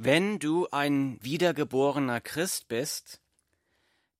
[0.00, 3.20] Wenn du ein wiedergeborener Christ bist,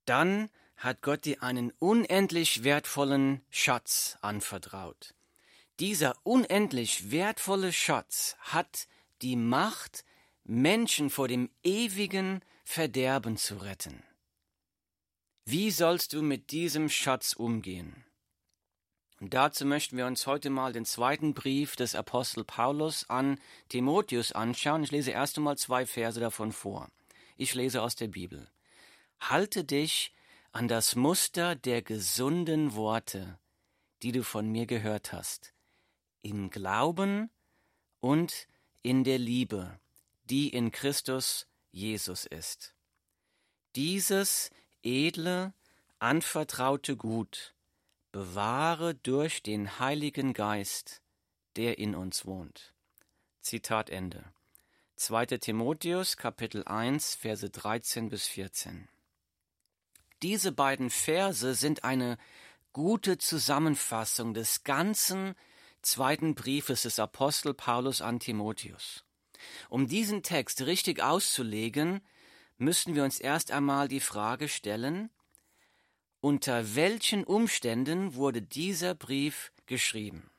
[0.07, 5.15] dann hat Gott dir einen unendlich wertvollen Schatz anvertraut.
[5.79, 8.89] Dieser unendlich wertvolle Schatz hat
[9.23, 10.05] die Macht,
[10.43, 14.03] Menschen vor dem ewigen Verderben zu retten.
[15.45, 18.05] Wie sollst du mit diesem Schatz umgehen?
[19.21, 24.31] Und dazu möchten wir uns heute mal den zweiten Brief des Apostel Paulus an Timotheus
[24.31, 24.85] anschauen.
[24.85, 26.89] Ich lese erst einmal zwei Verse davon vor.
[27.37, 28.49] Ich lese aus der Bibel.
[29.19, 30.15] Halte dich
[30.53, 33.39] an das Muster der gesunden Worte,
[34.03, 35.53] die du von mir gehört hast,
[36.23, 37.31] im Glauben
[38.01, 38.47] und
[38.83, 39.81] in der Liebe,
[40.25, 42.75] die in Christus Jesus ist.
[43.75, 44.51] Dieses
[44.83, 45.53] edle,
[45.99, 47.55] anvertraute Gut,
[48.19, 51.03] bewahre durch den Heiligen Geist,
[51.55, 52.75] der in uns wohnt.
[53.41, 54.25] Zitat Ende.
[54.97, 55.27] 2.
[55.39, 58.89] Timotheus Kapitel 1 Verse 13 bis 14.
[60.21, 62.19] Diese beiden Verse sind eine
[62.73, 65.37] gute Zusammenfassung des ganzen
[65.83, 69.05] zweiten Briefes des Apostel Paulus an Timotheus.
[69.69, 72.01] Um diesen Text richtig auszulegen,
[72.57, 75.09] müssen wir uns erst einmal die Frage stellen,
[76.21, 80.31] unter welchen Umständen wurde dieser Brief geschrieben?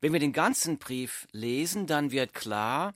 [0.00, 2.94] Wenn wir den ganzen Brief lesen, dann wird klar,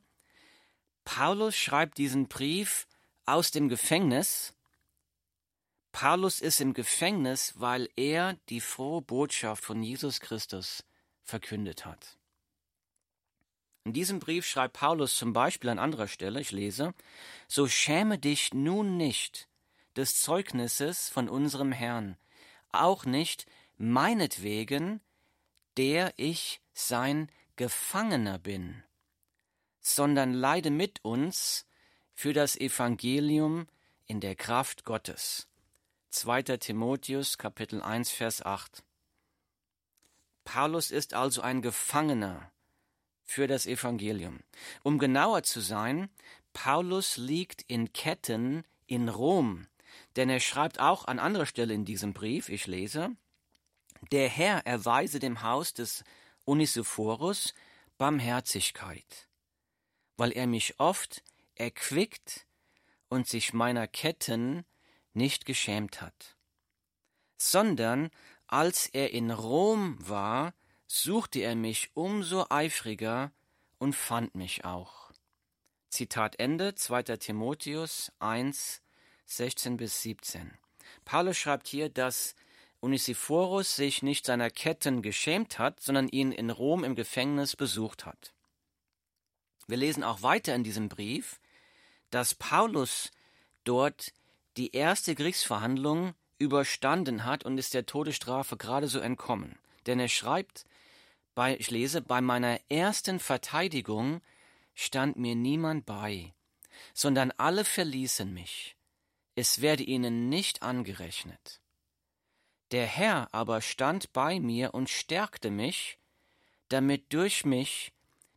[1.05, 2.87] Paulus schreibt diesen Brief
[3.27, 4.55] aus dem Gefängnis.
[5.93, 10.85] Paulus ist im Gefängnis, weil er die frohe Botschaft von Jesus Christus
[11.23, 12.19] verkündet hat.
[13.85, 16.95] In diesem Brief schreibt Paulus zum Beispiel an anderer Stelle, ich lese,
[17.49, 19.47] So schäme dich nun nicht,
[19.97, 22.17] des Zeugnisses von unserem Herrn,
[22.73, 25.01] auch nicht meinetwegen,
[25.77, 28.83] der ich sein Gefangener bin,
[29.81, 31.67] sondern leide mit uns
[32.15, 33.67] für das Evangelium
[34.07, 35.49] in der Kraft Gottes.
[36.11, 36.43] 2.
[36.59, 38.85] Timotheus Kapitel 1 Vers 8.
[40.45, 42.53] Paulus ist also ein Gefangener
[43.25, 44.41] für das Evangelium.
[44.83, 46.11] Um genauer zu sein,
[46.53, 49.67] Paulus liegt in Ketten in Rom,
[50.17, 53.17] denn er schreibt auch an anderer Stelle in diesem Brief, ich lese,
[54.13, 56.05] der Herr erweise dem Haus des
[56.45, 57.55] Onesiphorus
[57.99, 59.29] Barmherzigkeit,
[60.17, 61.23] weil er mich oft
[61.55, 62.47] erquickt
[63.09, 64.65] und sich meiner Ketten
[65.13, 66.37] nicht geschämt hat,
[67.37, 68.11] sondern
[68.47, 70.55] als er in Rom war,
[70.87, 73.33] suchte er mich umso eifriger
[73.79, 75.13] und fand mich auch.
[75.89, 77.03] Zitat Ende 2.
[77.19, 78.83] Timotheus 1,
[79.27, 80.59] 16 bis 17.
[81.05, 82.35] Paulus schreibt hier, dass
[82.81, 88.35] Onesiphorus sich nicht seiner Ketten geschämt hat, sondern ihn in Rom im Gefängnis besucht hat.
[89.67, 91.41] Wir lesen auch weiter in diesem Brief,
[92.11, 93.11] dass Paulus
[93.65, 94.13] dort
[94.59, 99.59] die erste Kriegsverhandlung überstanden hat und ist der Todesstrafe gerade so entkommen.
[99.87, 100.67] Denn er schreibt,
[101.35, 104.21] bei, ich lese, bei meiner ersten Verteidigung
[104.75, 106.35] stand mir niemand bei,
[106.93, 108.77] sondern alle verließen mich
[109.35, 111.61] es werde ihnen nicht angerechnet.
[112.71, 115.99] Der Herr aber stand bei mir und stärkte mich,
[116.69, 117.93] damit durch mich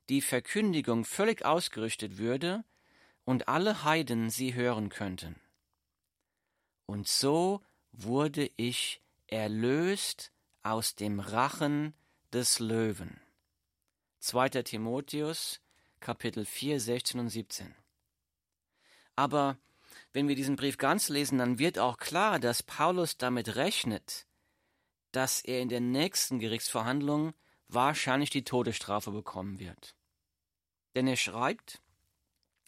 [0.10, 2.64] die Verkündigung völlig ausgerichtet würde
[3.26, 5.40] und alle Heiden sie hören könnten.
[6.86, 10.32] Und so wurde ich erlöst
[10.64, 11.94] aus dem Rachen
[12.32, 13.20] des Löwen.
[14.20, 14.50] 2.
[14.64, 15.62] Timotheus,
[16.00, 17.76] Kapitel 4, 16 und 17.
[19.16, 19.58] Aber
[20.18, 24.26] wenn wir diesen Brief ganz lesen, dann wird auch klar, dass Paulus damit rechnet,
[25.12, 27.36] dass er in der nächsten Gerichtsverhandlung
[27.68, 29.94] wahrscheinlich die Todesstrafe bekommen wird.
[30.96, 31.84] Denn er schreibt,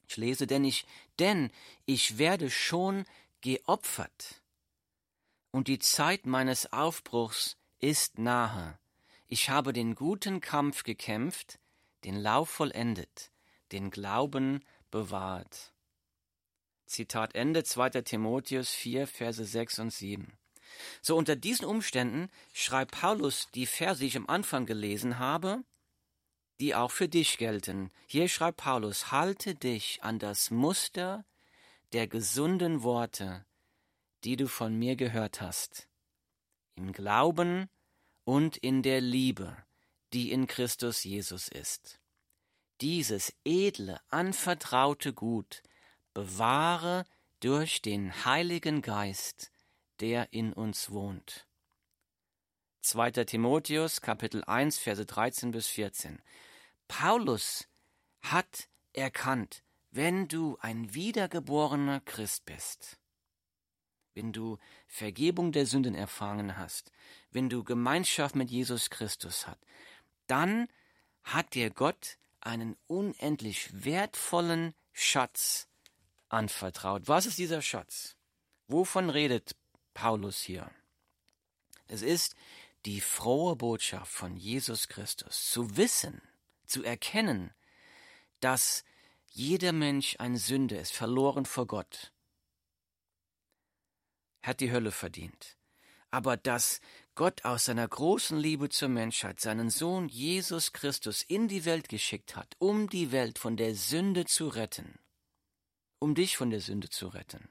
[0.08, 0.86] ich lese, denn ich,
[1.18, 1.50] denn
[1.88, 3.04] ich werde schon
[3.42, 4.44] geopfert
[5.50, 8.78] und die Zeit meines Aufbruchs ist nahe.
[9.26, 11.58] Ich habe den guten Kampf gekämpft,
[12.04, 13.31] den Lauf vollendet,
[13.72, 15.74] den Glauben bewahrt.
[16.89, 18.01] Zitat Ende 2.
[18.01, 20.33] Timotheus 4, Verse 6 und 7.
[21.03, 25.63] So unter diesen Umständen schreibt Paulus die Verse, die ich am Anfang gelesen habe,
[26.59, 27.91] die auch für dich gelten.
[28.07, 31.25] Hier schreibt Paulus, halte dich an das Muster
[31.94, 33.45] der gesunden Worte,
[34.24, 35.88] die du von mir gehört hast,
[36.74, 37.69] im Glauben
[38.24, 39.56] und in der Liebe,
[40.12, 42.00] die in Christus Jesus ist.
[42.81, 45.62] Dieses edle, anvertraute Gut
[46.19, 47.06] bewahre
[47.39, 49.54] durch den Heiligen Geist,
[50.01, 51.48] der in uns wohnt.
[52.81, 53.12] 2.
[53.24, 56.21] Timotheus Kapitel 1 Verse 13 bis 14.
[56.89, 57.69] Paulus
[58.21, 63.00] hat erkannt, wenn du ein wiedergeborener Christ bist,
[64.13, 64.57] wenn du
[64.88, 66.92] Vergebung der Sünden erfahren hast,
[67.31, 69.60] wenn du Gemeinschaft mit Jesus Christus hast,
[70.27, 70.68] dann
[71.24, 75.69] hat dir Gott einen unendlich wertvollen Schatz
[76.30, 77.08] anvertraut.
[77.08, 78.16] Was ist dieser Schatz?
[78.68, 79.56] Wovon redet
[79.94, 80.70] Paulus hier?
[81.88, 82.36] Es ist
[82.86, 86.22] die frohe Botschaft von Jesus Christus, zu wissen,
[86.66, 87.52] zu erkennen,
[88.40, 88.84] dass
[89.28, 92.14] jeder Mensch ein Sünder ist, verloren vor Gott,
[94.42, 95.58] hat die Hölle verdient.
[96.12, 96.80] Aber dass
[97.14, 102.36] Gott aus seiner großen Liebe zur Menschheit seinen Sohn Jesus Christus in die Welt geschickt
[102.36, 104.98] hat, um die Welt von der Sünde zu retten,
[106.00, 107.50] um dich von der Sünde zu retten.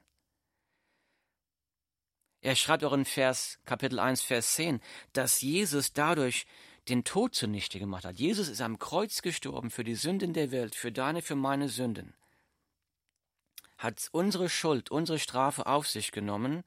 [2.41, 4.79] Er schreibt auch in Vers, Kapitel 1, Vers 10,
[5.13, 6.45] dass Jesus dadurch
[6.87, 8.17] den Tod zunichte gemacht hat.
[8.17, 12.13] Jesus ist am Kreuz gestorben für die Sünden der Welt, für deine, für meine Sünden.
[13.77, 16.63] Hat unsere Schuld, unsere Strafe auf sich genommen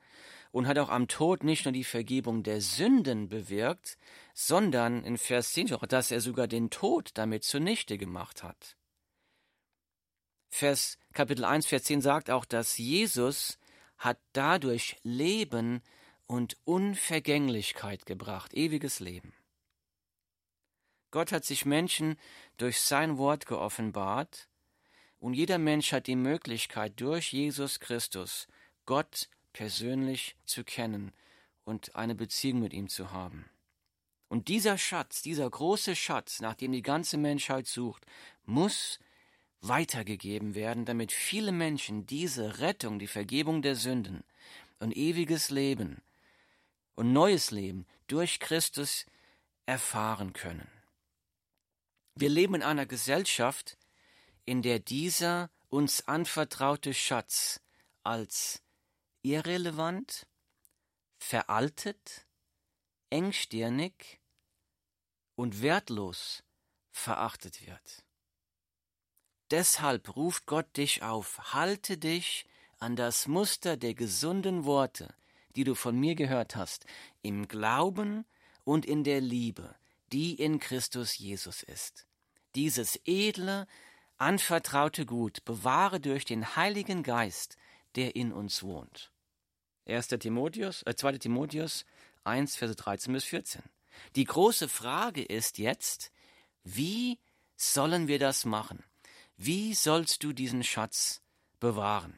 [0.50, 3.96] und hat auch am Tod nicht nur die Vergebung der Sünden bewirkt,
[4.34, 8.76] sondern in Vers 10 auch, dass er sogar den Tod damit zunichte gemacht hat.
[10.54, 13.58] Vers Kapitel 1, Vers 10 sagt auch, dass Jesus
[13.96, 15.80] hat dadurch Leben
[16.26, 19.32] und Unvergänglichkeit gebracht, ewiges Leben.
[21.10, 22.16] Gott hat sich Menschen
[22.58, 24.50] durch sein Wort geoffenbart,
[25.20, 28.46] und jeder Mensch hat die Möglichkeit, durch Jesus Christus
[28.84, 31.12] Gott persönlich zu kennen
[31.64, 33.48] und eine Beziehung mit ihm zu haben.
[34.28, 38.04] Und dieser Schatz, dieser große Schatz, nach dem die ganze Menschheit sucht,
[38.44, 38.98] muss
[39.62, 44.24] weitergegeben werden, damit viele Menschen diese Rettung, die Vergebung der Sünden
[44.80, 46.02] und ewiges Leben
[46.96, 49.06] und neues Leben durch Christus
[49.64, 50.68] erfahren können.
[52.14, 53.78] Wir leben in einer Gesellschaft,
[54.44, 57.60] in der dieser uns anvertraute Schatz
[58.02, 58.60] als
[59.22, 60.26] irrelevant,
[61.18, 62.26] veraltet,
[63.10, 64.20] engstirnig
[65.36, 66.42] und wertlos
[66.90, 68.04] verachtet wird.
[69.52, 72.46] Deshalb ruft Gott dich auf, halte dich
[72.78, 75.14] an das Muster der gesunden Worte,
[75.56, 76.86] die du von mir gehört hast,
[77.20, 78.24] im Glauben
[78.64, 79.74] und in der Liebe,
[80.10, 82.06] die in Christus Jesus ist.
[82.54, 83.66] Dieses edle,
[84.16, 87.58] anvertraute Gut bewahre durch den Heiligen Geist,
[87.94, 89.12] der in uns wohnt.
[89.84, 90.08] 1.
[90.18, 91.18] Timotheus, äh, 2.
[91.18, 91.84] Timotheus
[92.24, 93.62] 1, Verse 13 bis 14.
[94.16, 96.10] Die große Frage ist jetzt,
[96.64, 97.18] wie
[97.54, 98.82] sollen wir das machen?
[99.44, 101.20] Wie sollst du diesen Schatz
[101.58, 102.16] bewahren?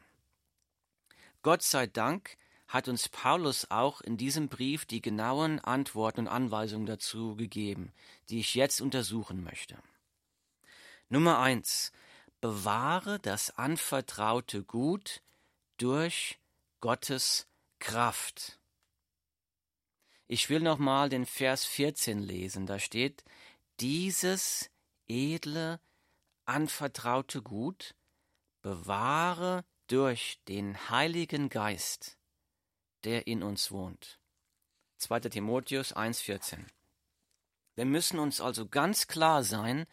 [1.41, 2.37] Gott sei Dank
[2.67, 7.91] hat uns Paulus auch in diesem Brief die genauen Antworten und Anweisungen dazu gegeben,
[8.29, 9.81] die ich jetzt untersuchen möchte.
[11.09, 11.91] Nummer eins:
[12.41, 15.23] Bewahre das anvertraute Gut
[15.77, 16.37] durch
[16.79, 17.47] Gottes
[17.79, 18.59] Kraft.
[20.27, 22.67] Ich will nochmal den Vers 14 lesen.
[22.67, 23.23] Da steht,
[23.79, 24.69] dieses
[25.07, 25.79] edle,
[26.45, 27.95] anvertraute Gut
[28.61, 32.17] bewahre durch den Heiligen Geist,
[33.03, 34.19] der in uns wohnt.
[34.97, 35.19] 2.
[35.21, 36.65] Timotheus 1,14.
[37.75, 39.85] Wir müssen uns also ganz klar sein,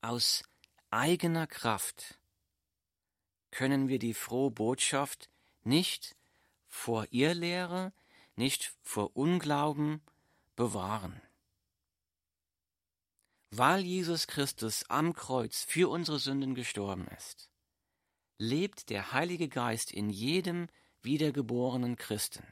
[0.00, 0.42] aus
[0.90, 2.18] eigener Kraft
[3.50, 5.28] können wir die frohe Botschaft
[5.62, 6.16] nicht
[6.68, 7.92] vor Irrlehre,
[8.36, 10.00] nicht vor Unglauben
[10.56, 11.20] bewahren.
[13.50, 17.50] Weil Jesus Christus am Kreuz für unsere Sünden gestorben ist,
[18.38, 20.68] lebt der Heilige Geist in jedem
[21.02, 22.46] wiedergeborenen Christen.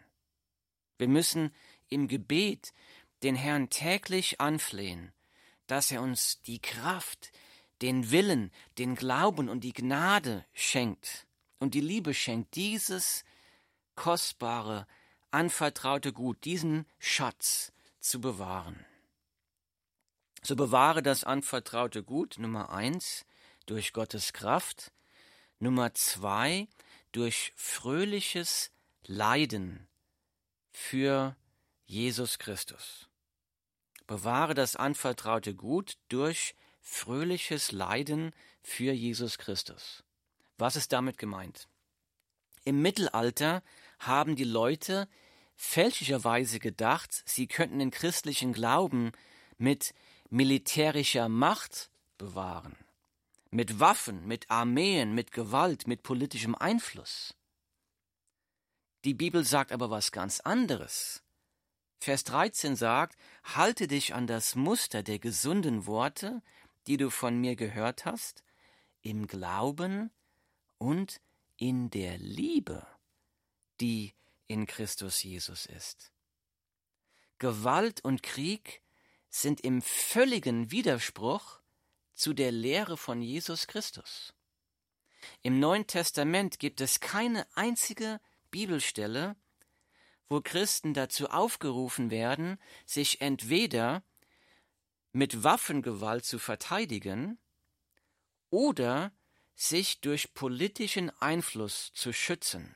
[0.99, 1.55] Wir müssen
[1.89, 2.73] im Gebet
[3.23, 5.13] den Herrn täglich anflehen,
[5.69, 7.31] dass er uns die Kraft,
[7.81, 11.29] den Willen, den Glauben und die Gnade schenkt
[11.61, 13.25] und die Liebe schenkt, dieses
[13.95, 14.89] kostbare,
[15.31, 18.85] anvertraute Gut, diesen Schatz zu bewahren.
[20.43, 23.25] So bewahre das anvertraute Gut, Nummer eins,
[23.67, 24.93] durch Gottes Kraft,
[25.59, 26.69] Nummer zwei,
[27.13, 28.71] durch fröhliches
[29.05, 29.89] Leiden
[30.71, 31.37] für
[31.85, 33.09] Jesus Christus.
[34.07, 40.03] Bewahre das anvertraute Gut durch fröhliches Leiden für Jesus Christus.
[40.57, 41.69] Was ist damit gemeint?
[42.65, 43.63] Im Mittelalter
[43.99, 45.09] haben die Leute
[45.57, 49.13] fälschlicherweise gedacht, sie könnten den christlichen Glauben
[49.59, 49.93] mit
[50.31, 52.77] militärischer Macht bewahren,
[53.51, 57.35] mit Waffen, mit Armeen, mit Gewalt, mit politischem Einfluss.
[59.05, 61.23] Die Bibel sagt aber was ganz anderes.
[62.01, 66.43] Vers 13 sagt, halte dich an das Muster der gesunden Worte,
[66.87, 68.45] die du von mir gehört hast,
[69.03, 70.11] im Glauben
[70.79, 71.21] und
[71.57, 72.87] in der Liebe,
[73.81, 74.15] die
[74.47, 76.13] in Christus Jesus ist.
[77.39, 78.83] Gewalt und Krieg
[79.31, 81.61] sind im völligen Widerspruch
[82.15, 84.35] zu der Lehre von Jesus Christus.
[85.43, 88.21] Im Neuen Testament gibt es keine einzige
[88.51, 89.37] Bibelstelle,
[90.29, 94.03] wo Christen dazu aufgerufen werden, sich entweder
[95.13, 97.39] mit Waffengewalt zu verteidigen
[98.51, 99.13] oder
[99.55, 102.75] sich durch politischen Einfluss zu schützen.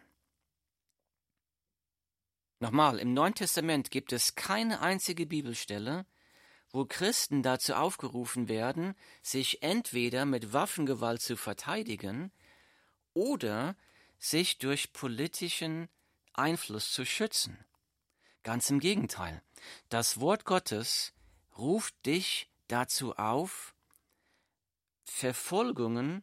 [2.59, 6.07] Nochmal, im Neuen Testament gibt es keine einzige Bibelstelle,
[6.73, 12.33] wo Christen dazu aufgerufen werden, sich entweder mit Waffengewalt zu verteidigen
[13.13, 13.77] oder
[14.19, 15.89] sich durch politischen
[16.33, 17.59] Einfluss zu schützen.
[18.43, 19.43] Ganz im Gegenteil.
[19.89, 21.13] Das Wort Gottes
[21.57, 23.75] ruft dich dazu auf,
[25.05, 26.23] Verfolgungen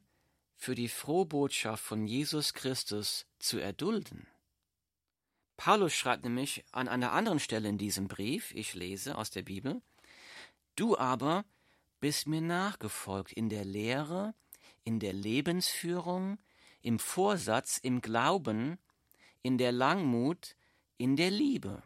[0.56, 4.28] für die Frohbotschaft von Jesus Christus zu erdulden.
[5.56, 9.82] Paulus schreibt nämlich an einer anderen Stelle in diesem Brief, ich lese aus der Bibel,
[10.80, 11.44] Du aber
[12.00, 14.34] bist mir nachgefolgt in der Lehre,
[14.86, 16.40] in der Lebensführung,
[16.82, 18.80] im Vorsatz, im Glauben,
[19.42, 20.56] in der Langmut,
[20.98, 21.84] in der Liebe,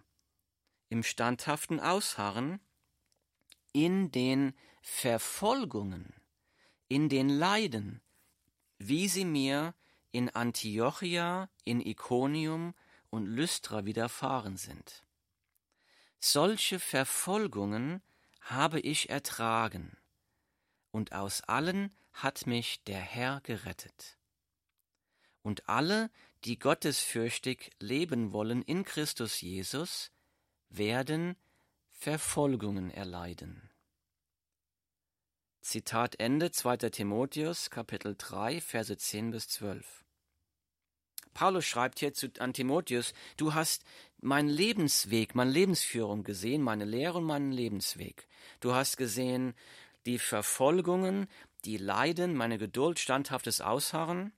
[0.90, 2.60] im standhaften Ausharren,
[3.72, 6.14] in den Verfolgungen,
[6.88, 8.00] in den Leiden,
[8.78, 9.74] wie sie mir
[10.12, 12.76] in Antiochia, in Iconium
[13.10, 15.04] und Lystra widerfahren sind.
[16.20, 18.04] Solche Verfolgungen
[18.44, 19.98] habe ich ertragen,
[20.92, 24.18] und aus allen hat mich der Herr gerettet.
[25.42, 26.12] Und alle,
[26.46, 30.12] die gottesfürchtig leben wollen in Christus Jesus,
[30.70, 31.36] werden
[31.92, 33.70] Verfolgungen erleiden.
[35.62, 36.78] Zitat Ende 2.
[36.90, 40.04] Timotheus, Kapitel 3, Verse 10 bis 12.
[41.34, 43.84] Paulus schreibt hier zu, an Timotheus, du hast
[44.24, 48.28] meinen Lebensweg, meine Lebensführung gesehen, meine Lehre und meinen Lebensweg.
[48.60, 49.54] Du hast gesehen
[50.06, 51.28] die Verfolgungen,
[51.66, 54.34] die Leiden, meine Geduld, standhaftes Ausharren,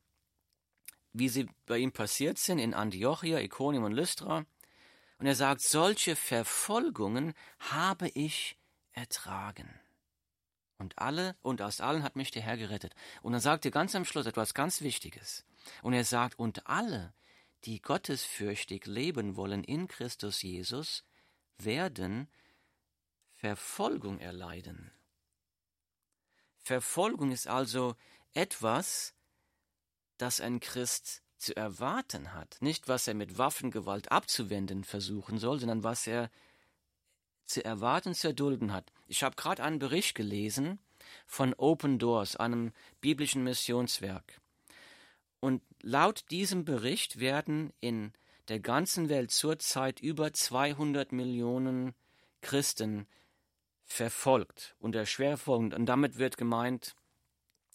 [1.14, 4.46] wie sie bei ihm passiert sind in Antiochia, Iconium und Lystra.
[5.18, 8.58] Und er sagt, solche Verfolgungen habe ich
[8.92, 9.70] ertragen.
[10.78, 12.94] Und alle, und aus allen hat mich der Herr gerettet.
[13.22, 15.46] Und dann sagt er ganz am Schluss etwas ganz Wichtiges.
[15.82, 17.14] Und er sagt, und alle,
[17.66, 21.04] die gottesfürchtig leben wollen in Christus Jesus,
[21.58, 22.30] werden
[23.34, 24.92] Verfolgung erleiden.
[26.60, 27.96] Verfolgung ist also
[28.34, 29.14] etwas,
[30.18, 32.58] das ein Christ zu erwarten hat.
[32.62, 36.32] Nicht, was er mit Waffengewalt abzuwenden versuchen soll, sondern was er
[37.46, 38.92] zu erwarten, zu erdulden hat.
[39.08, 40.80] Ich habe gerade einen Bericht gelesen
[41.28, 44.42] von Open Doors, einem biblischen Missionswerk.
[45.46, 48.14] Und laut diesem Bericht werden in
[48.48, 51.94] der ganzen Welt zurzeit über 200 Millionen
[52.42, 53.06] Christen
[53.84, 55.72] verfolgt, unter Schwerfolgen.
[55.72, 56.96] Und damit wird gemeint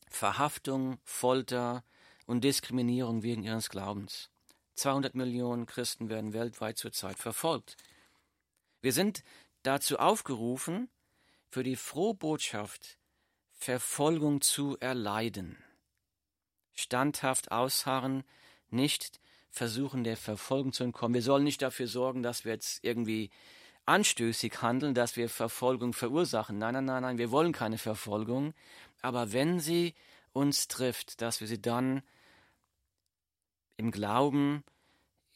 [0.09, 1.85] Verhaftung, Folter
[2.27, 4.31] und Diskriminierung wegen ihres Glaubens.
[4.75, 7.77] 200 Millionen Christen werden weltweit zurzeit verfolgt.
[8.81, 9.23] Wir sind
[9.62, 10.91] dazu aufgerufen,
[11.50, 12.99] für die Frohbotschaft
[13.53, 15.57] Verfolgung zu erleiden.
[16.81, 18.25] Standhaft ausharren,
[18.71, 19.21] nicht
[19.51, 21.15] versuchen, der Verfolgung zu entkommen.
[21.15, 23.31] Wir sollen nicht dafür sorgen, dass wir jetzt irgendwie
[23.87, 26.59] anstößig handeln, dass wir Verfolgung verursachen.
[26.59, 28.55] Nein, nein, nein, nein, wir wollen keine Verfolgung.
[29.03, 29.95] Aber wenn sie
[30.33, 32.03] uns trifft, dass wir sie dann
[33.77, 34.63] im Glauben,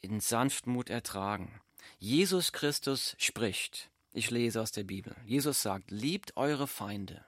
[0.01, 1.61] in Sanftmut ertragen.
[1.99, 3.91] Jesus Christus spricht.
[4.13, 5.17] Ich lese aus der Bibel.
[5.25, 7.25] Jesus sagt, liebt eure Feinde.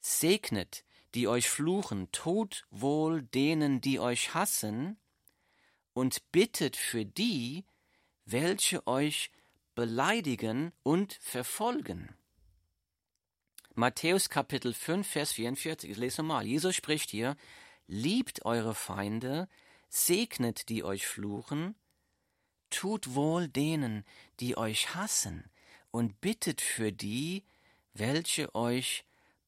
[0.00, 0.84] Segnet,
[1.14, 4.98] die euch fluchen, tut wohl denen, die euch hassen,
[5.92, 7.64] und bittet für die,
[8.24, 9.30] welche euch
[9.74, 12.14] beleidigen und verfolgen.
[13.74, 16.46] Matthäus Kapitel 5, Vers 44, ich lese nochmal.
[16.46, 17.36] Jesus spricht hier,
[17.86, 19.48] liebt eure Feinde,
[19.88, 21.74] segnet die euch fluchen,
[22.70, 24.04] tut wohl denen,
[24.40, 25.50] die euch hassen,
[25.90, 27.44] und bittet für die,
[27.94, 29.04] welche euch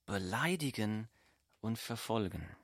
[0.07, 1.09] beleidigen
[1.61, 2.57] und verfolgen.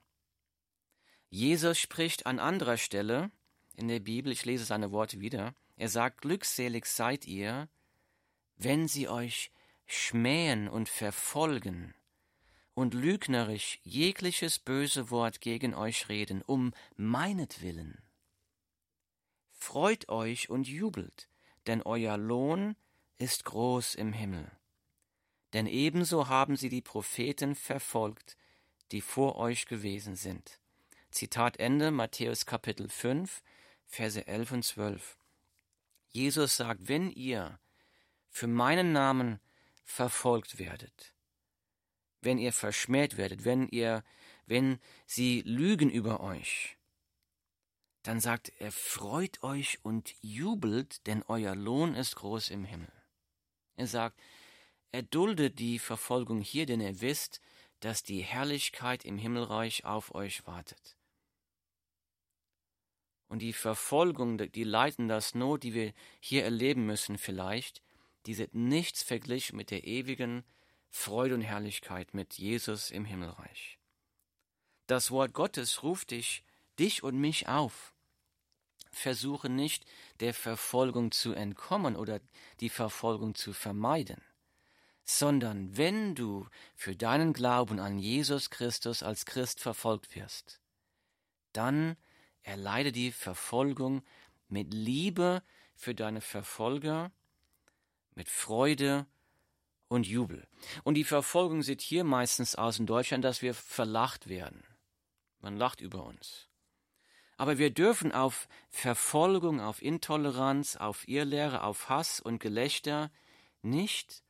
[1.28, 3.30] Jesus spricht an anderer Stelle
[3.74, 7.68] in der Bibel, ich lese seine Worte wieder, er sagt, glückselig seid ihr,
[8.56, 9.50] wenn sie euch
[9.86, 11.94] schmähen und verfolgen
[12.74, 18.02] und lügnerisch jegliches böse Wort gegen euch reden, um meinetwillen.
[19.50, 21.28] Freut euch und jubelt,
[21.66, 22.76] denn euer Lohn
[23.18, 24.50] ist groß im Himmel.
[25.52, 28.36] Denn ebenso haben sie die Propheten verfolgt,
[28.92, 30.60] die vor euch gewesen sind.
[31.10, 33.42] Zitat Ende, Matthäus Kapitel 5,
[33.86, 35.16] Verse 11 und 12.
[36.10, 37.58] Jesus sagt, wenn ihr
[38.28, 39.40] für meinen Namen
[39.84, 41.14] verfolgt werdet,
[42.20, 44.04] wenn ihr verschmäht werdet, wenn ihr,
[44.46, 46.76] wenn sie lügen über euch,
[48.02, 52.92] dann sagt er, freut euch und jubelt, denn euer Lohn ist groß im Himmel.
[53.76, 54.20] Er sagt,
[54.92, 57.40] erduldet die Verfolgung hier, denn ihr wisst,
[57.80, 60.96] dass die Herrlichkeit im Himmelreich auf euch wartet.
[63.28, 67.82] Und die Verfolgung, die Leiden, das Not, die wir hier erleben müssen vielleicht,
[68.26, 70.44] die sind nichts verglichen mit der ewigen
[70.90, 73.78] Freude und Herrlichkeit mit Jesus im Himmelreich.
[74.86, 76.44] Das Wort Gottes ruft dich,
[76.78, 77.94] dich und mich auf.
[78.92, 79.84] Versuche nicht,
[80.20, 82.20] der Verfolgung zu entkommen oder
[82.60, 84.22] die Verfolgung zu vermeiden,
[85.06, 90.60] sondern wenn du für deinen Glauben an Jesus Christus als Christ verfolgt wirst,
[91.52, 91.96] dann
[92.42, 94.02] erleide die Verfolgung
[94.48, 95.42] mit Liebe
[95.76, 97.12] für deine Verfolger,
[98.16, 99.06] mit Freude
[99.88, 100.46] und Jubel.
[100.82, 104.64] Und die Verfolgung sieht hier meistens aus in Deutschland, dass wir verlacht werden.
[105.38, 106.48] Man lacht über uns.
[107.36, 113.12] Aber wir dürfen auf Verfolgung, auf Intoleranz, auf Irrlehre, auf Hass und Gelächter
[113.62, 114.24] nicht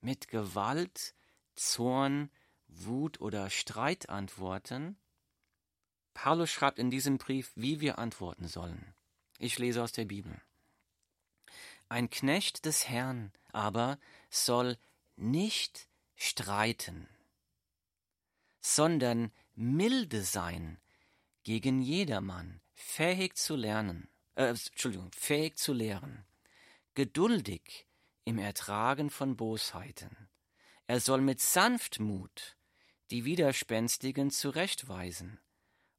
[0.00, 1.14] mit Gewalt,
[1.54, 2.30] Zorn,
[2.68, 4.98] Wut oder Streit antworten,
[6.14, 8.94] Paulus schreibt in diesem Brief, wie wir antworten sollen.
[9.38, 10.40] Ich lese aus der Bibel.
[11.88, 14.76] Ein Knecht des Herrn aber soll
[15.16, 17.08] nicht streiten,
[18.60, 20.78] sondern milde sein
[21.42, 26.24] gegen jedermann, fähig zu lernen, äh, Entschuldigung, fähig zu lehren,
[26.94, 27.86] geduldig
[28.30, 30.28] im Ertragen von Bosheiten.
[30.86, 32.56] Er soll mit Sanftmut
[33.10, 35.40] die Widerspenstigen zurechtweisen,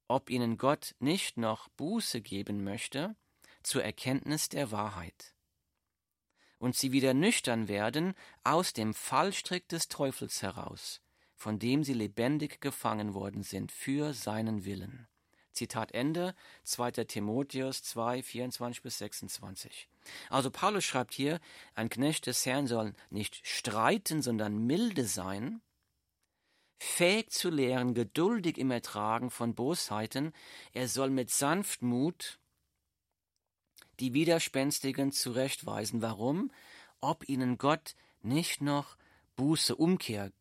[0.08, 3.18] ob ihnen Gott nicht noch Buße geben möchte
[3.64, 5.36] zur Erkenntnis der Wahrheit.
[6.58, 8.14] Und sie wieder nüchtern werden
[8.46, 11.02] aus dem Fallstrick des Teufels heraus,
[11.36, 15.10] von dem sie lebendig gefangen worden sind für seinen Willen.
[15.54, 16.92] Zitat Ende, 2.
[17.06, 19.90] Timotheus 2, 24 bis 26.
[20.30, 21.40] Also Paulus schreibt hier,
[21.76, 25.62] ein Knecht des Herrn soll nicht streiten, sondern milde sein,
[26.80, 30.34] fähig zu lehren, geduldig im Ertragen von Bosheiten,
[30.74, 32.40] er soll mit Sanftmut
[34.00, 36.02] die Widerspenstigen zurechtweisen.
[36.02, 36.52] Warum?
[37.00, 38.98] Ob ihnen Gott nicht noch
[39.36, 40.32] Buße, Umkehr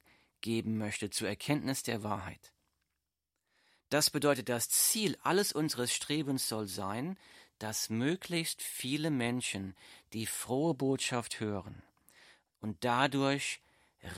[0.41, 2.55] geben möchte zur Erkenntnis der Wahrheit.
[3.91, 7.19] Das bedeutet, das Ziel alles unseres Strebens soll sein,
[7.59, 9.77] dass möglichst viele Menschen
[10.13, 11.83] die frohe Botschaft hören
[12.61, 13.61] und dadurch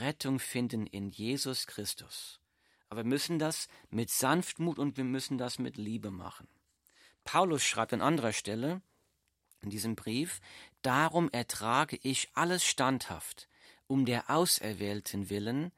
[0.00, 2.38] Rettung finden in Jesus Christus.
[2.88, 6.46] Aber wir müssen das mit Sanftmut und wir müssen das mit Liebe machen.
[7.24, 8.82] Paulus schreibt an anderer Stelle
[9.62, 10.40] in diesem Brief,
[10.82, 13.48] Darum ertrage ich alles standhaft,
[13.87, 15.72] um der Auserwählten willen,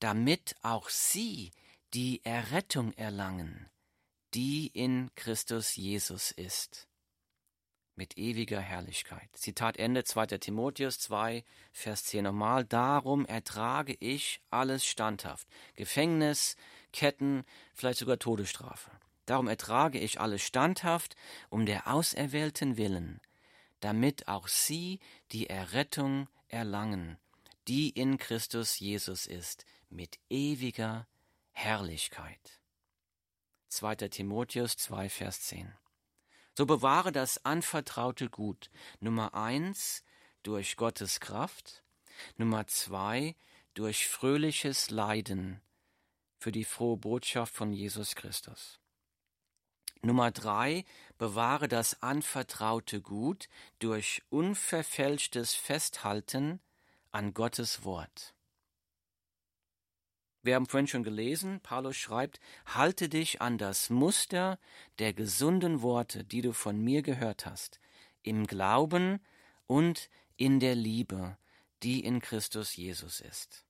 [0.00, 1.52] damit auch sie
[1.94, 3.68] die Errettung erlangen,
[4.34, 6.86] die in Christus Jesus ist
[7.96, 9.28] mit ewiger Herrlichkeit.
[9.34, 10.38] Zitat Ende 2.
[10.38, 12.64] Timotheus 2, Vers 10 nochmal.
[12.64, 15.46] Darum ertrage ich alles standhaft.
[15.76, 16.56] Gefängnis,
[16.92, 18.90] Ketten, vielleicht sogar Todesstrafe.
[19.26, 21.14] Darum ertrage ich alles standhaft
[21.50, 23.20] um der Auserwählten willen,
[23.80, 24.98] damit auch sie
[25.32, 27.18] die Errettung erlangen,
[27.68, 31.06] die in Christus Jesus ist, mit ewiger
[31.62, 32.62] Herrlichkeit.
[33.68, 34.08] 2.
[34.08, 35.70] Timotheus 2, Vers 10.
[36.56, 38.70] So bewahre das anvertraute Gut.
[38.98, 40.02] Nummer eins
[40.42, 41.84] durch Gottes Kraft.
[42.38, 43.36] Nummer zwei
[43.74, 45.60] durch fröhliches Leiden
[46.38, 48.80] für die frohe Botschaft von Jesus Christus.
[50.00, 50.86] Nummer drei,
[51.18, 56.60] bewahre das anvertraute Gut durch unverfälschtes Festhalten
[57.10, 58.34] an Gottes Wort.
[60.42, 64.58] Wir haben vorhin schon gelesen, Paulus schreibt, halte dich an das Muster
[64.98, 67.78] der gesunden Worte, die du von mir gehört hast,
[68.22, 69.20] im Glauben
[69.66, 71.36] und in der Liebe,
[71.82, 73.64] die in Christus Jesus ist.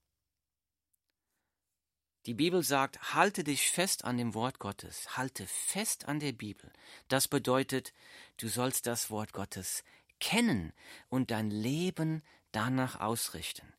[2.27, 6.71] Die Bibel sagt, halte dich fest an dem Wort Gottes, halte fest an der Bibel.
[7.09, 7.93] Das bedeutet,
[8.37, 9.83] du sollst das Wort Gottes
[10.21, 10.73] kennen
[11.09, 13.73] und dein Leben danach ausrichten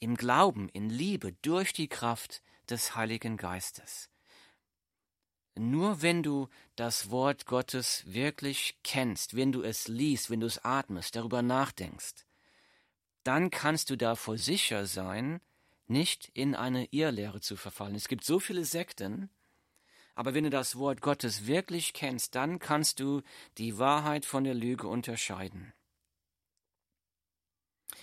[0.00, 4.10] im Glauben, in Liebe, durch die Kraft des Heiligen Geistes.
[5.56, 10.64] Nur wenn du das Wort Gottes wirklich kennst, wenn du es liest, wenn du es
[10.64, 12.26] atmest, darüber nachdenkst,
[13.24, 15.40] dann kannst du davor sicher sein,
[15.86, 17.94] nicht in eine Irrlehre zu verfallen.
[17.94, 19.28] Es gibt so viele Sekten,
[20.14, 23.22] Aber wenn du das Wort Gottes wirklich kennst, dann kannst du
[23.58, 25.72] die Wahrheit von der Lüge unterscheiden.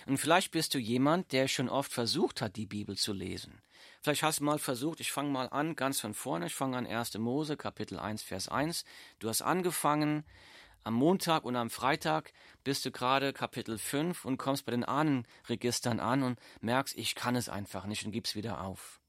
[0.06, 3.60] Und vielleicht bist du jemand, der schon oft versucht hat, die Bibel zu lesen.
[4.02, 6.86] Vielleicht hast du mal versucht, ich fange mal an, ganz von vorne, ich fange an
[6.86, 7.18] 1.
[7.18, 8.84] Mose, Kapitel 1, Vers 1.
[9.18, 10.24] Du hast angefangen,
[10.84, 12.32] am Montag und am Freitag
[12.64, 17.36] bist du gerade Kapitel 5 und kommst bei den Ahnenregistern an und merkst, ich kann
[17.36, 19.00] es einfach nicht und gibst wieder auf.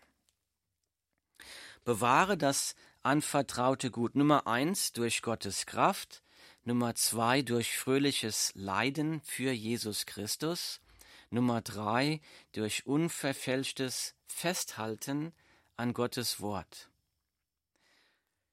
[1.83, 6.23] Bewahre das anvertraute Gut Nummer eins durch Gottes Kraft,
[6.63, 10.79] Nummer zwei durch fröhliches Leiden für Jesus Christus,
[11.29, 12.21] Nummer drei
[12.53, 15.33] durch unverfälschtes Festhalten
[15.75, 16.89] an Gottes Wort.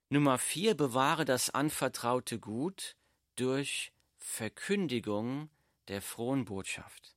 [0.09, 2.97] Nummer vier bewahre das anvertraute Gut
[3.37, 5.51] durch Verkündigung
[5.87, 7.15] der frohen Botschaft.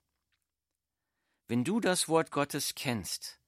[1.48, 3.40] Wenn du das Wort Gottes kennst,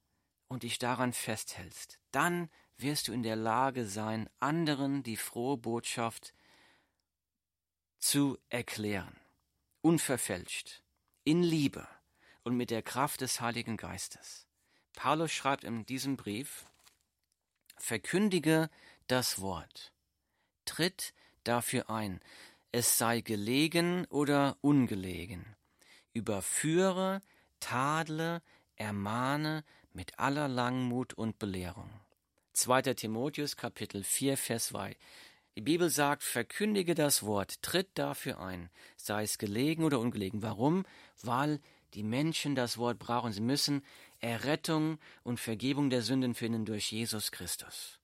[0.48, 6.34] und dich daran festhältst, dann wirst du in der Lage sein, anderen die frohe Botschaft
[7.98, 9.16] zu erklären,
[9.80, 10.82] unverfälscht,
[11.24, 11.88] in Liebe
[12.44, 14.46] und mit der Kraft des Heiligen Geistes.
[14.94, 16.66] Paulus schreibt in diesem Brief,
[17.78, 18.70] Verkündige
[19.06, 19.92] das Wort,
[20.64, 21.12] tritt
[21.44, 22.20] dafür ein,
[22.72, 25.56] es sei gelegen oder ungelegen,
[26.12, 27.20] überführe,
[27.60, 28.42] tadle,
[28.76, 29.64] ermahne
[29.96, 31.90] mit aller Langmut und Belehrung.
[32.52, 32.82] 2.
[32.94, 34.94] Timotheus Kapitel 4 Vers 2
[35.56, 40.42] Die Bibel sagt, verkündige das Wort, tritt dafür ein, sei es gelegen oder ungelegen.
[40.42, 40.84] Warum?
[41.22, 41.60] Weil
[41.94, 43.32] die Menschen das Wort brauchen.
[43.32, 43.82] Sie müssen
[44.20, 47.98] Errettung und Vergebung der Sünden finden durch Jesus Christus.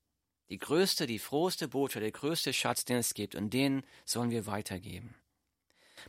[0.48, 4.46] Die größte, die frohste Botschaft, der größte Schatz, den es gibt, und den sollen wir
[4.46, 5.14] weitergeben.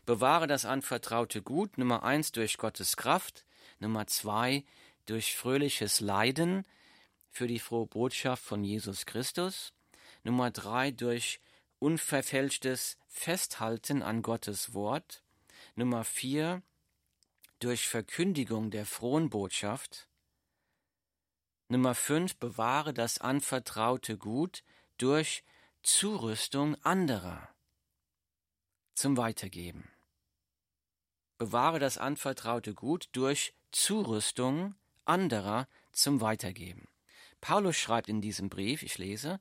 [0.05, 3.45] Bewahre das anvertraute Gut, Nummer eins durch Gottes Kraft,
[3.79, 4.63] Nummer zwei
[5.05, 6.65] durch fröhliches Leiden
[7.29, 9.73] für die frohe Botschaft von Jesus Christus.
[10.23, 11.39] Nummer drei durch
[11.79, 15.23] unverfälschtes Festhalten an Gottes Wort.
[15.75, 16.61] Nummer vier
[17.59, 20.07] durch Verkündigung der frohen Botschaft.
[21.67, 24.63] Nummer fünf bewahre das anvertraute Gut
[24.97, 25.43] durch
[25.81, 27.49] Zurüstung anderer
[28.95, 29.89] zum Weitergeben.
[31.37, 36.87] Bewahre das anvertraute Gut durch Zurüstung anderer zum Weitergeben.
[37.41, 39.39] Paulus schreibt in diesem Brief, ich lese,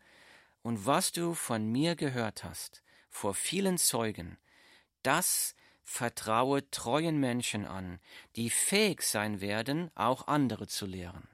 [0.62, 4.38] und was du von mir gehört hast, vor vielen Zeugen,
[5.03, 8.01] das vertraue treuen Menschen an,
[8.37, 11.29] die fähig sein werden, auch andere zu lehren.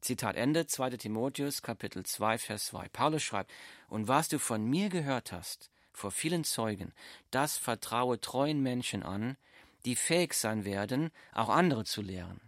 [0.00, 0.90] Zitat Ende, 2.
[0.90, 2.88] Timotheus, Kapitel 2, Vers 2.
[2.90, 3.50] Paulus schreibt,
[3.88, 6.92] und was du von mir gehört hast, vor vielen Zeugen,
[7.30, 9.36] das vertraue treuen Menschen an,
[9.84, 12.40] die fähig sein werden, auch andere zu lehren.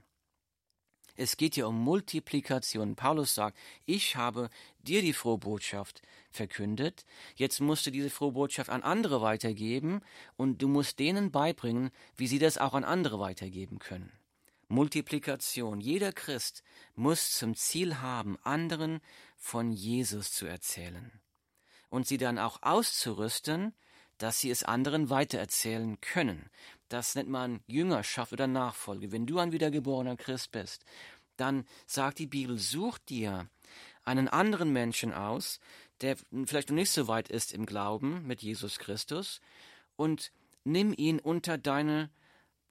[1.21, 2.97] Es geht hier um Multiplikation.
[2.97, 7.05] Paulus sagt, ich habe dir die frohe Botschaft verkündet,
[7.37, 10.01] jetzt musst du diese frohe Botschaft an andere weitergeben
[10.39, 14.11] und du musst denen beibringen, wie sie das auch an andere weitergeben können.
[14.69, 15.83] Multiplikation.
[15.83, 16.63] Jeder Christ
[16.95, 19.03] muss zum Ziel haben, anderen
[19.37, 21.13] von Jesus zu erzählen
[21.91, 23.75] und sie dann auch auszurüsten,
[24.17, 26.49] dass sie es anderen weitererzählen können.
[26.91, 29.13] Das nennt man Jüngerschaft oder Nachfolge.
[29.13, 30.85] Wenn du ein wiedergeborener Christ bist,
[31.37, 33.49] dann sagt die Bibel, such dir
[34.05, 35.61] einen anderen Menschen aus,
[36.01, 39.41] der vielleicht noch nicht so weit ist im Glauben mit Jesus Christus
[39.97, 40.33] und
[40.65, 42.11] nimm ihn unter deine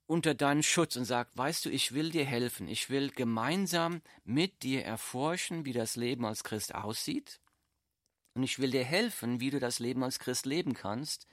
[0.06, 4.64] unter deinen Schutz und sag, weißt du, ich will dir helfen, ich will gemeinsam mit
[4.64, 7.40] dir erforschen, wie das Leben als Christ aussieht,
[8.34, 11.28] und ich will dir helfen, wie du das Leben als Christ leben kannst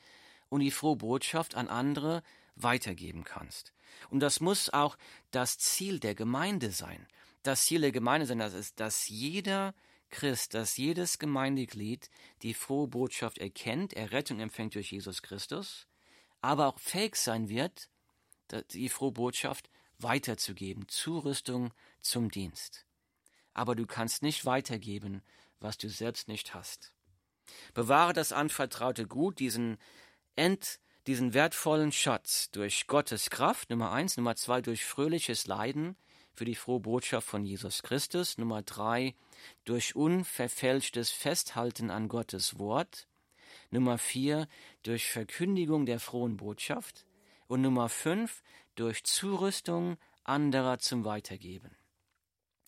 [0.51, 2.23] und die frohe Botschaft an andere
[2.57, 3.73] weitergeben kannst.
[4.11, 4.97] Und das muss auch
[5.31, 7.07] das Ziel der Gemeinde sein.
[7.43, 9.75] Das Ziel der Gemeinde sein, das ist, dass jeder
[10.11, 12.11] Christ, dass jedes Gemeindeglied
[12.43, 15.87] die frohe Botschaft erkennt, Errettung empfängt durch Jesus Christus,
[16.41, 17.89] aber auch fähig sein wird,
[18.71, 22.87] die frohe Botschaft weiterzugeben, Zurüstung zum Dienst.
[23.55, 25.23] Aber du kannst nicht weitergeben,
[25.61, 26.93] was du selbst nicht hast.
[27.75, 29.79] Bewahre das anvertraute Gut, diesen
[30.35, 35.97] End diesen wertvollen Schatz durch Gottes Kraft, Nummer eins, Nummer zwei, durch fröhliches Leiden
[36.35, 39.15] für die frohe Botschaft von Jesus Christus, Nummer drei,
[39.65, 43.09] durch unverfälschtes Festhalten an Gottes Wort,
[43.71, 44.49] Nummer vier,
[44.83, 47.07] durch Verkündigung der frohen Botschaft
[47.47, 48.43] und Nummer fünf,
[48.75, 51.77] durch Zurüstung anderer zum Weitergeben.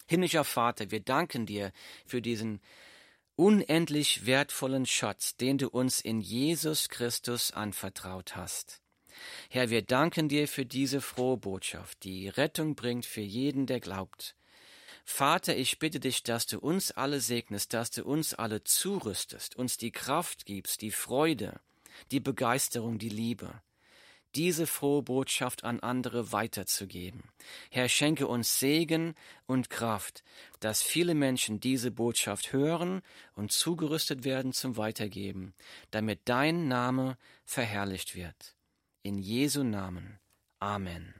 [0.06, 1.72] Himmlischer Vater, wir danken dir
[2.06, 2.60] für diesen
[3.38, 8.80] unendlich wertvollen Schatz, den du uns in Jesus Christus anvertraut hast.
[9.48, 14.34] Herr, wir danken dir für diese frohe Botschaft, die Rettung bringt für jeden, der glaubt.
[15.04, 19.76] Vater, ich bitte dich, dass du uns alle segnest, dass du uns alle zurüstest, uns
[19.76, 21.60] die Kraft gibst, die Freude,
[22.10, 23.62] die Begeisterung, die Liebe
[24.38, 27.24] diese frohe Botschaft an andere weiterzugeben.
[27.70, 30.22] Herr, schenke uns Segen und Kraft,
[30.60, 33.02] dass viele Menschen diese Botschaft hören
[33.34, 35.54] und zugerüstet werden zum Weitergeben,
[35.90, 38.54] damit dein Name verherrlicht wird.
[39.02, 40.20] In Jesu Namen.
[40.60, 41.17] Amen.